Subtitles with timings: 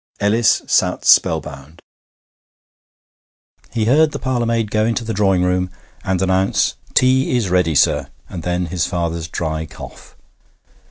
[0.19, 1.79] Ellis sat spell bound.
[3.71, 5.69] He heard the parlourmaid go into the drawing room
[6.03, 10.15] and announce, 'Tea is ready, sir!' and then his father's dry cough.